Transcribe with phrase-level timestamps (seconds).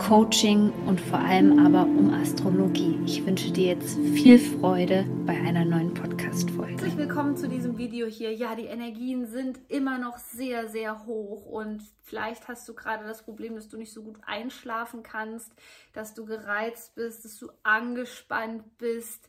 [0.00, 2.98] Coaching und vor allem aber um Astrologie.
[3.04, 6.72] Ich wünsche dir jetzt viel Freude bei einer neuen Podcast-Folge.
[6.72, 8.34] Herzlich willkommen zu diesem Video hier.
[8.34, 13.22] Ja, die Energien sind immer noch sehr, sehr hoch und vielleicht hast du gerade das
[13.22, 15.52] Problem, dass du nicht so gut einschlafen kannst,
[15.92, 19.28] dass du gereizt bist, dass du angespannt bist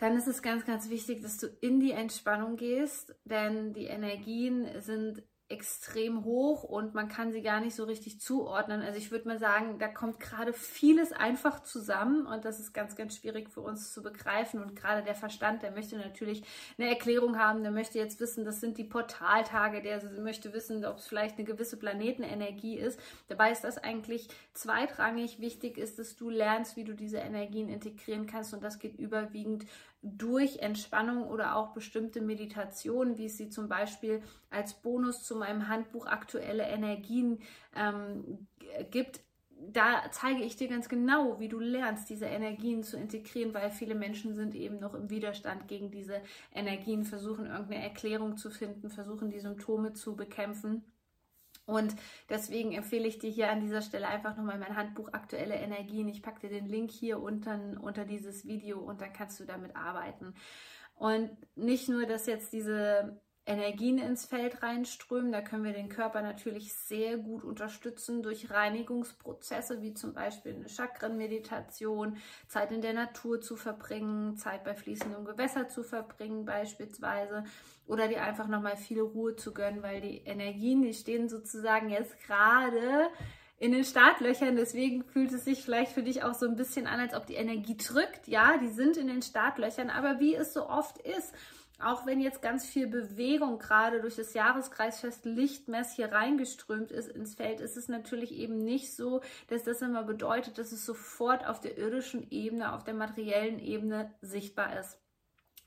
[0.00, 4.66] dann ist es ganz, ganz wichtig, dass du in die Entspannung gehst, denn die Energien
[4.80, 8.82] sind extrem hoch und man kann sie gar nicht so richtig zuordnen.
[8.82, 12.94] Also ich würde mal sagen, da kommt gerade vieles einfach zusammen und das ist ganz,
[12.94, 14.62] ganz schwierig für uns zu begreifen.
[14.62, 16.44] Und gerade der Verstand, der möchte natürlich
[16.78, 20.98] eine Erklärung haben, der möchte jetzt wissen, das sind die Portaltage, der möchte wissen, ob
[20.98, 23.00] es vielleicht eine gewisse Planetenenergie ist.
[23.26, 25.40] Dabei ist das eigentlich zweitrangig.
[25.40, 29.66] Wichtig ist, dass du lernst, wie du diese Energien integrieren kannst und das geht überwiegend
[30.02, 35.68] durch Entspannung oder auch bestimmte Meditationen, wie es sie zum Beispiel als Bonus zu meinem
[35.68, 37.40] Handbuch Aktuelle Energien
[37.76, 38.46] ähm,
[38.90, 39.20] gibt.
[39.72, 43.94] Da zeige ich dir ganz genau, wie du lernst, diese Energien zu integrieren, weil viele
[43.94, 46.22] Menschen sind eben noch im Widerstand gegen diese
[46.54, 50.82] Energien, versuchen irgendeine Erklärung zu finden, versuchen die Symptome zu bekämpfen.
[51.70, 51.94] Und
[52.28, 56.08] deswegen empfehle ich dir hier an dieser Stelle einfach nochmal mein Handbuch Aktuelle Energien.
[56.08, 59.76] Ich packe dir den Link hier unter, unter dieses Video und dann kannst du damit
[59.76, 60.34] arbeiten.
[60.96, 65.32] Und nicht nur, dass jetzt diese Energien ins Feld reinströmen.
[65.32, 70.68] Da können wir den Körper natürlich sehr gut unterstützen durch Reinigungsprozesse, wie zum Beispiel eine
[70.68, 77.44] Chakrenmeditation, Zeit in der Natur zu verbringen, Zeit bei fließendem Gewässer zu verbringen beispielsweise
[77.86, 82.20] oder dir einfach nochmal viel Ruhe zu gönnen, weil die Energien, die stehen sozusagen jetzt
[82.20, 83.10] gerade
[83.58, 84.56] in den Startlöchern.
[84.56, 87.34] Deswegen fühlt es sich vielleicht für dich auch so ein bisschen an, als ob die
[87.34, 88.26] Energie drückt.
[88.26, 91.34] Ja, die sind in den Startlöchern, aber wie es so oft ist,
[91.82, 97.34] auch wenn jetzt ganz viel Bewegung gerade durch das Jahreskreisfest Lichtmess hier reingeströmt ist ins
[97.34, 101.60] Feld, ist es natürlich eben nicht so, dass das immer bedeutet, dass es sofort auf
[101.60, 104.98] der irdischen Ebene, auf der materiellen Ebene sichtbar ist.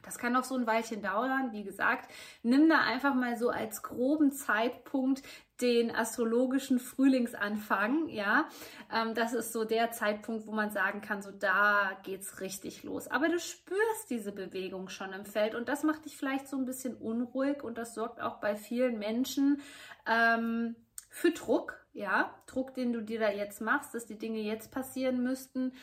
[0.03, 1.51] Das kann noch so ein Weilchen dauern.
[1.51, 2.11] Wie gesagt,
[2.43, 5.23] nimm da einfach mal so als groben Zeitpunkt
[5.61, 8.09] den astrologischen Frühlingsanfang.
[8.09, 8.47] Ja,
[8.93, 13.07] ähm, das ist so der Zeitpunkt, wo man sagen kann, so da geht's richtig los.
[13.07, 16.65] Aber du spürst diese Bewegung schon im Feld und das macht dich vielleicht so ein
[16.65, 19.61] bisschen unruhig und das sorgt auch bei vielen Menschen
[20.05, 20.75] ähm,
[21.09, 21.79] für Druck.
[21.93, 25.73] Ja, Druck, den du dir da jetzt machst, dass die Dinge jetzt passieren müssten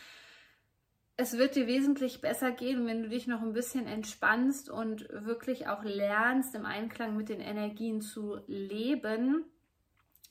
[1.21, 5.69] es wird dir wesentlich besser gehen, wenn du dich noch ein bisschen entspannst und wirklich
[5.69, 9.45] auch lernst, im Einklang mit den Energien zu leben.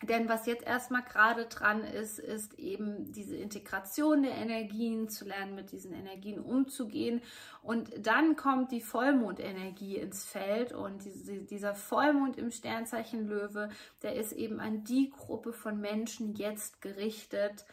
[0.02, 5.54] Denn was jetzt erstmal gerade dran ist, ist eben diese Integration der Energien, zu lernen,
[5.54, 7.22] mit diesen Energien umzugehen.
[7.62, 13.70] Und dann kommt die Vollmondenergie ins Feld und diese, dieser Vollmond im Sternzeichen Löwe,
[14.02, 17.66] der ist eben an die Gruppe von Menschen jetzt gerichtet,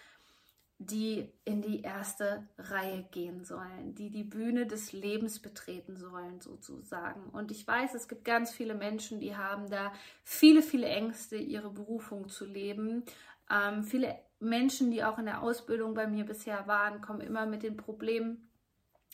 [0.78, 7.30] die in die erste Reihe gehen sollen, die die Bühne des Lebens betreten sollen, sozusagen.
[7.30, 9.92] Und ich weiß, es gibt ganz viele Menschen, die haben da
[10.22, 13.04] viele, viele Ängste, ihre Berufung zu leben.
[13.50, 17.62] Ähm, viele Menschen, die auch in der Ausbildung bei mir bisher waren, kommen immer mit
[17.62, 18.46] den Problemen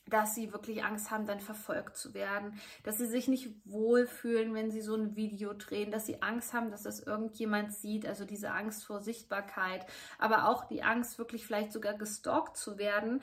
[0.06, 4.70] dass sie wirklich Angst haben, dann verfolgt zu werden, dass sie sich nicht wohlfühlen, wenn
[4.70, 8.50] sie so ein Video drehen, dass sie Angst haben, dass das irgendjemand sieht, also diese
[8.50, 9.86] Angst vor Sichtbarkeit,
[10.18, 13.22] aber auch die Angst, wirklich vielleicht sogar gestalkt zu werden.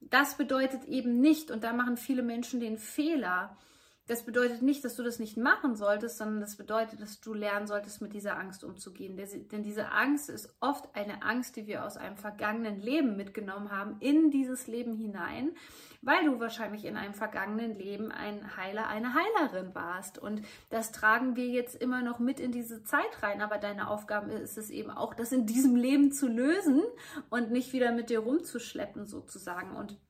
[0.00, 3.56] Das bedeutet eben nicht, und da machen viele Menschen den Fehler,
[4.10, 7.68] das bedeutet nicht, dass du das nicht machen solltest, sondern das bedeutet, dass du lernen
[7.68, 9.16] solltest, mit dieser Angst umzugehen.
[9.16, 13.98] Denn diese Angst ist oft eine Angst, die wir aus einem vergangenen Leben mitgenommen haben,
[14.00, 15.52] in dieses Leben hinein,
[16.02, 20.18] weil du wahrscheinlich in einem vergangenen Leben ein Heiler, eine Heilerin warst.
[20.18, 23.40] Und das tragen wir jetzt immer noch mit in diese Zeit rein.
[23.40, 26.82] Aber deine Aufgabe ist es eben auch, das in diesem Leben zu lösen
[27.28, 29.76] und nicht wieder mit dir rumzuschleppen sozusagen.
[29.76, 30.00] Und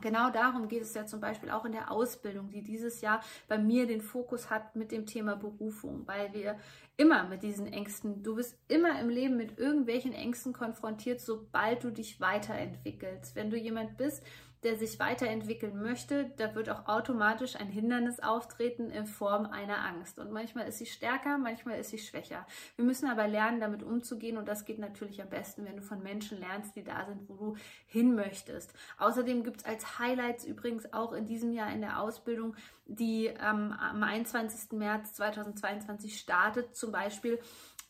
[0.00, 3.58] Genau darum geht es ja zum Beispiel auch in der Ausbildung, die dieses Jahr bei
[3.58, 6.58] mir den Fokus hat mit dem Thema Berufung, weil wir
[6.96, 11.90] immer mit diesen Ängsten, du bist immer im Leben mit irgendwelchen Ängsten konfrontiert, sobald du
[11.90, 13.34] dich weiterentwickelst.
[13.34, 14.22] Wenn du jemand bist,
[14.64, 20.18] der sich weiterentwickeln möchte, da wird auch automatisch ein Hindernis auftreten in Form einer Angst.
[20.18, 22.46] Und manchmal ist sie stärker, manchmal ist sie schwächer.
[22.76, 26.02] Wir müssen aber lernen, damit umzugehen und das geht natürlich am besten, wenn du von
[26.02, 27.56] Menschen lernst, die da sind, wo du
[27.86, 28.72] hin möchtest.
[28.98, 32.56] Außerdem gibt es als Highlights übrigens auch in diesem Jahr in der Ausbildung,
[32.86, 34.72] die ähm, am 21.
[34.72, 37.38] März 2022 startet, zum Beispiel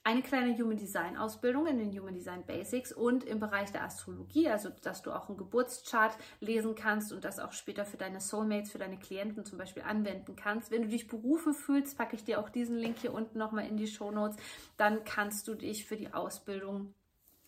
[0.04, 4.50] eine kleine Human Design Ausbildung in den Human Design Basics und im Bereich der Astrologie,
[4.50, 8.70] also dass du auch einen Geburtschart lesen kannst und das auch später für deine Soulmates,
[8.70, 10.70] für deine Klienten zum Beispiel anwenden kannst.
[10.70, 13.78] Wenn du dich berufen fühlst, packe ich dir auch diesen Link hier unten nochmal in
[13.78, 14.36] die Show Notes,
[14.76, 16.92] dann kannst du dich für die Ausbildung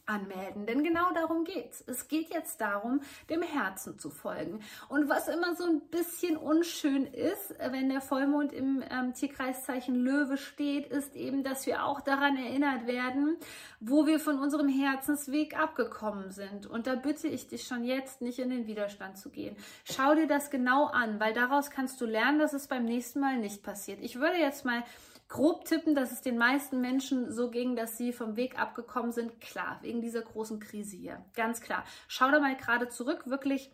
[0.06, 0.66] anmelden.
[0.66, 1.82] Denn genau darum geht's.
[1.86, 4.60] Es geht jetzt darum, dem Herzen zu folgen.
[4.88, 10.36] Und was immer so ein bisschen unschön ist, wenn der Vollmond im ähm, Tierkreiszeichen Löwe
[10.36, 13.36] steht, ist eben, dass wir auch daran erinnert werden,
[13.80, 16.66] wo wir von unserem Herzensweg abgekommen sind.
[16.66, 19.56] Und da bitte ich dich schon jetzt nicht in den Widerstand zu gehen.
[19.84, 23.38] Schau dir das genau an, weil daraus kannst du lernen, dass es beim nächsten Mal
[23.38, 24.00] nicht passiert.
[24.02, 24.84] Ich würde jetzt mal
[25.28, 29.40] grob tippen, dass es den meisten Menschen so ging, dass sie vom Weg abgekommen sind.
[29.40, 31.24] Klar, wegen dieser großen Krise hier.
[31.34, 31.84] Ganz klar.
[32.08, 33.70] Schau da mal gerade zurück, wirklich,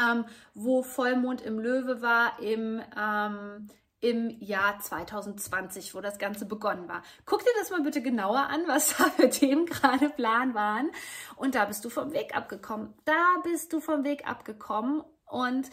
[0.00, 0.24] ähm,
[0.54, 3.68] wo Vollmond im Löwe war, im, ähm,
[4.00, 7.02] im Jahr 2020, wo das Ganze begonnen war.
[7.24, 10.90] Guck dir das mal bitte genauer an, was da für Themen gerade Plan waren.
[11.36, 12.94] Und da bist du vom Weg abgekommen.
[13.04, 15.02] Da bist du vom Weg abgekommen.
[15.26, 15.68] Und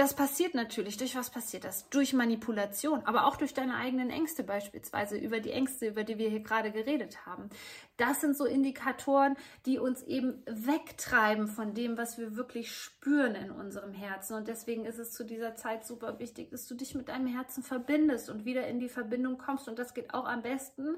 [0.00, 0.96] das passiert natürlich.
[0.96, 1.86] Durch was passiert das?
[1.90, 6.30] Durch Manipulation, aber auch durch deine eigenen Ängste beispielsweise, über die Ängste, über die wir
[6.30, 7.50] hier gerade geredet haben.
[7.98, 9.36] Das sind so Indikatoren,
[9.66, 14.38] die uns eben wegtreiben von dem, was wir wirklich spüren in unserem Herzen.
[14.38, 17.62] Und deswegen ist es zu dieser Zeit super wichtig, dass du dich mit deinem Herzen
[17.62, 19.68] verbindest und wieder in die Verbindung kommst.
[19.68, 20.96] Und das geht auch am besten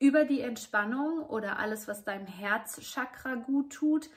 [0.00, 4.10] über die Entspannung oder alles, was deinem Herzchakra gut tut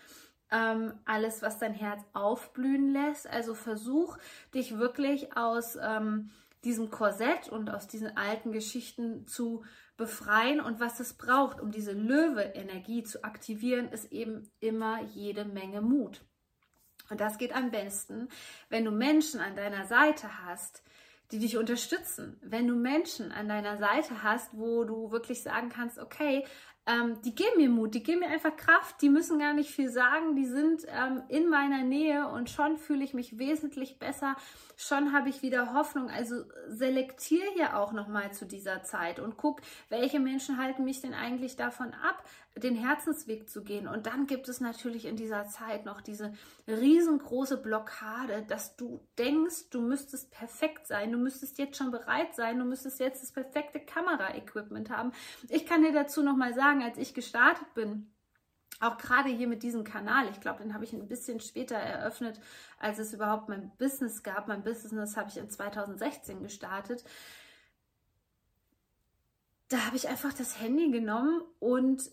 [0.52, 3.28] ähm, alles, was dein Herz aufblühen lässt.
[3.28, 4.18] Also versuch
[4.54, 6.32] dich wirklich aus ähm,
[6.64, 9.64] diesem Korsett und aus diesen alten Geschichten zu
[9.98, 10.60] befreien.
[10.60, 16.22] Und was es braucht, um diese Löwe-Energie zu aktivieren, ist eben immer jede Menge Mut.
[17.10, 18.30] Und das geht am besten,
[18.70, 20.82] wenn du Menschen an deiner Seite hast,
[21.32, 22.38] die dich unterstützen.
[22.42, 26.46] Wenn du Menschen an deiner Seite hast, wo du wirklich sagen kannst, okay,
[26.88, 29.90] ähm, die geben mir Mut, die geben mir einfach Kraft, die müssen gar nicht viel
[29.90, 34.36] sagen, die sind ähm, in meiner Nähe und schon fühle ich mich wesentlich besser,
[34.78, 36.10] schon habe ich wieder Hoffnung.
[36.12, 41.16] Also selektiere hier auch nochmal zu dieser Zeit und guck, welche Menschen halten mich denn
[41.16, 42.24] eigentlich davon ab,
[42.58, 43.88] den Herzensweg zu gehen.
[43.88, 46.34] Und dann gibt es natürlich in dieser Zeit noch diese
[46.68, 52.58] riesengroße Blockade, dass du denkst, du müsstest perfekt sein, du müsstest jetzt schon bereit sein,
[52.58, 55.12] du müsstest jetzt das perfekte Kameraequipment haben.
[55.50, 58.10] Ich kann dir dazu nochmal sagen, als ich gestartet bin,
[58.80, 62.40] auch gerade hier mit diesem Kanal, ich glaube, den habe ich ein bisschen später eröffnet,
[62.78, 64.48] als es überhaupt mein Business gab.
[64.48, 67.04] Mein Business habe ich in 2016 gestartet.
[69.70, 72.12] Da habe ich einfach das Handy genommen und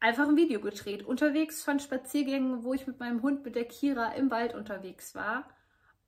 [0.00, 1.04] einfach ein Video gedreht.
[1.04, 5.44] Unterwegs von Spaziergängen, wo ich mit meinem Hund, mit der Kira im Wald unterwegs war.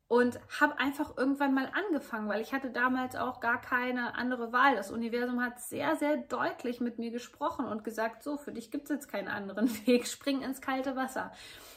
[0.09, 4.77] Und habe einfach irgendwann mal angefangen, weil ich hatte damals auch gar keine andere Wahl.
[4.77, 8.85] Das Universum hat sehr, sehr deutlich mit mir gesprochen und gesagt, so, für dich gibt
[8.85, 11.33] es jetzt keinen anderen Weg, spring ins kalte Wasser.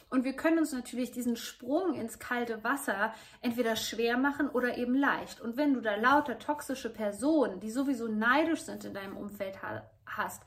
[0.10, 4.96] Und wir können uns natürlich diesen Sprung ins kalte Wasser entweder schwer machen oder eben
[4.96, 5.40] leicht.
[5.40, 9.60] Und wenn du da lauter toxische Personen, die sowieso neidisch sind in deinem Umfeld
[10.06, 10.44] hast,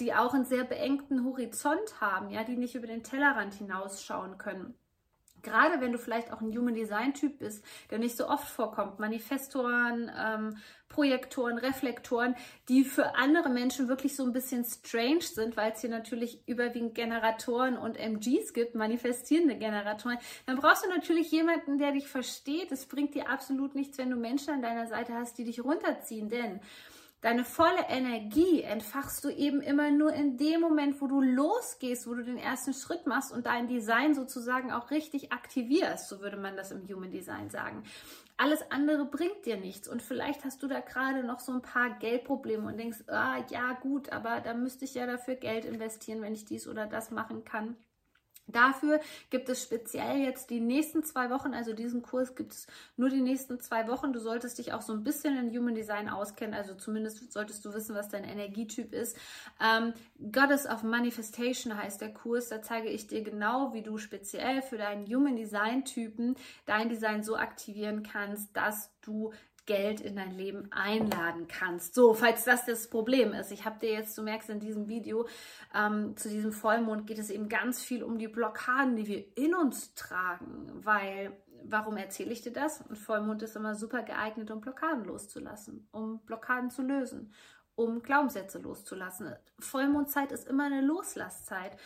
[0.00, 4.74] die auch einen sehr beengten Horizont haben, ja, die nicht über den Tellerrand hinausschauen können.
[5.44, 8.98] Gerade wenn du vielleicht auch ein Human Design Typ bist, der nicht so oft vorkommt,
[8.98, 10.56] Manifestoren, ähm,
[10.88, 12.34] Projektoren, Reflektoren,
[12.68, 16.94] die für andere Menschen wirklich so ein bisschen strange sind, weil es hier natürlich überwiegend
[16.94, 22.72] Generatoren und MGs gibt, manifestierende Generatoren, dann brauchst du natürlich jemanden, der dich versteht.
[22.72, 26.30] Es bringt dir absolut nichts, wenn du Menschen an deiner Seite hast, die dich runterziehen,
[26.30, 26.60] denn
[27.24, 32.12] Deine volle Energie entfachst du eben immer nur in dem Moment, wo du losgehst, wo
[32.12, 36.54] du den ersten Schritt machst und dein Design sozusagen auch richtig aktivierst, so würde man
[36.54, 37.82] das im Human Design sagen.
[38.36, 41.98] Alles andere bringt dir nichts und vielleicht hast du da gerade noch so ein paar
[41.98, 46.34] Geldprobleme und denkst, ah, ja gut, aber da müsste ich ja dafür Geld investieren, wenn
[46.34, 47.78] ich dies oder das machen kann.
[48.46, 53.08] Dafür gibt es speziell jetzt die nächsten zwei Wochen, also diesen Kurs gibt es nur
[53.08, 54.12] die nächsten zwei Wochen.
[54.12, 57.72] Du solltest dich auch so ein bisschen in Human Design auskennen, also zumindest solltest du
[57.72, 59.16] wissen, was dein Energietyp ist.
[59.60, 59.94] Ähm,
[60.30, 62.48] Goddess of Manifestation heißt der Kurs.
[62.48, 66.36] Da zeige ich dir genau, wie du speziell für deinen Human Design Typen
[66.66, 69.32] dein Design so aktivieren kannst, dass du
[69.66, 71.94] Geld in dein Leben einladen kannst.
[71.94, 73.50] So, falls das das Problem ist.
[73.50, 75.26] Ich habe dir jetzt, du merkst in diesem Video,
[75.74, 79.54] ähm, zu diesem Vollmond geht es eben ganz viel um die Blockaden, die wir in
[79.54, 80.70] uns tragen.
[80.84, 82.82] Weil, warum erzähle ich dir das?
[82.82, 87.32] Und Vollmond ist immer super geeignet, um Blockaden loszulassen, um Blockaden zu lösen,
[87.74, 89.34] um Glaubenssätze loszulassen.
[89.58, 91.76] Vollmondzeit ist immer eine Loslastzeit.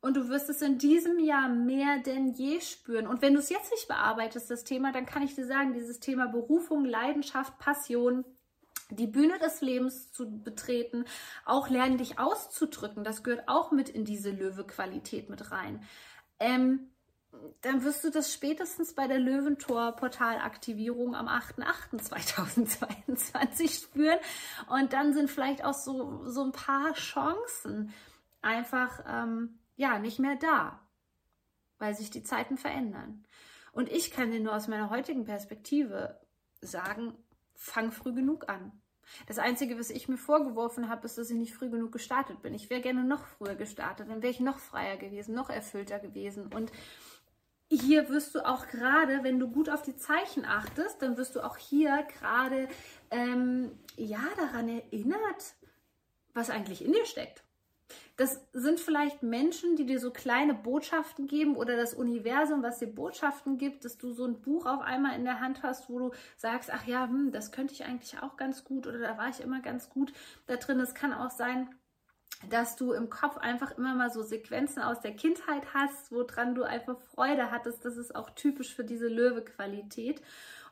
[0.00, 3.06] Und du wirst es in diesem Jahr mehr denn je spüren.
[3.06, 6.00] Und wenn du es jetzt nicht bearbeitest, das Thema, dann kann ich dir sagen, dieses
[6.00, 8.24] Thema Berufung, Leidenschaft, Passion,
[8.90, 11.04] die Bühne des Lebens zu betreten,
[11.44, 15.84] auch lernen, dich auszudrücken, das gehört auch mit in diese Löwe-Qualität mit rein.
[16.40, 16.90] Ähm,
[17.60, 24.18] dann wirst du das spätestens bei der Löwentor-Portalaktivierung am 8.8.2022 spüren.
[24.68, 27.92] Und dann sind vielleicht auch so, so ein paar Chancen
[28.42, 30.86] einfach ähm, ja nicht mehr da,
[31.78, 33.24] weil sich die Zeiten verändern.
[33.72, 36.20] Und ich kann dir nur aus meiner heutigen Perspektive
[36.60, 37.14] sagen,
[37.54, 38.72] fang früh genug an.
[39.26, 42.54] Das Einzige, was ich mir vorgeworfen habe, ist, dass ich nicht früh genug gestartet bin.
[42.54, 46.52] Ich wäre gerne noch früher gestartet, dann wäre ich noch freier gewesen, noch erfüllter gewesen.
[46.52, 46.70] Und
[47.70, 51.40] hier wirst du auch gerade, wenn du gut auf die Zeichen achtest, dann wirst du
[51.40, 52.68] auch hier gerade
[53.10, 55.54] ähm, ja daran erinnert,
[56.34, 57.42] was eigentlich in dir steckt.
[58.20, 62.86] Das sind vielleicht Menschen, die dir so kleine Botschaften geben oder das Universum, was dir
[62.86, 66.10] Botschaften gibt, dass du so ein Buch auf einmal in der Hand hast, wo du
[66.36, 69.40] sagst, ach ja, hm, das könnte ich eigentlich auch ganz gut oder da war ich
[69.40, 70.12] immer ganz gut
[70.48, 70.78] da drin.
[70.80, 71.74] Es kann auch sein,
[72.50, 76.62] dass du im Kopf einfach immer mal so Sequenzen aus der Kindheit hast, woran du
[76.62, 77.86] einfach Freude hattest.
[77.86, 80.20] Das ist auch typisch für diese Löwe-Qualität.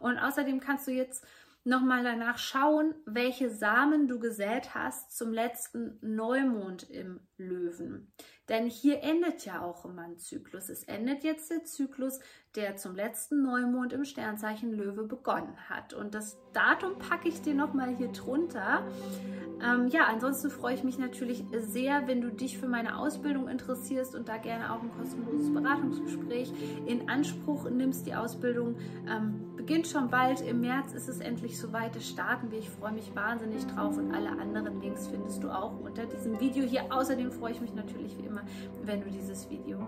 [0.00, 1.24] Und außerdem kannst du jetzt
[1.68, 8.12] nochmal danach schauen, welche Samen du gesät hast zum letzten Neumond im Löwen.
[8.48, 10.68] Denn hier endet ja auch immer ein Zyklus.
[10.68, 12.20] Es endet jetzt der Zyklus,
[12.54, 15.92] der zum letzten Neumond im Sternzeichen Löwe begonnen hat.
[15.92, 18.82] Und das Datum packe ich dir nochmal hier drunter.
[19.62, 24.14] Ähm, ja, ansonsten freue ich mich natürlich sehr, wenn du dich für meine Ausbildung interessierst
[24.14, 26.52] und da gerne auch ein kostenloses Beratungsgespräch
[26.86, 28.06] in Anspruch nimmst.
[28.06, 28.76] Die Ausbildung
[29.08, 30.40] ähm, beginnt schon bald.
[30.40, 31.94] Im März ist es endlich soweit.
[31.96, 32.58] Es starten wir.
[32.58, 36.64] Ich freue mich wahnsinnig drauf und alle anderen Links findest du auch unter diesem Video
[36.64, 36.84] hier.
[36.90, 38.22] Außerdem freue ich mich natürlich wie
[38.84, 39.78] wenn du dieses Video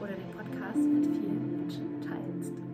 [0.00, 2.69] oder den Podcast mit vielen Menschen teilst.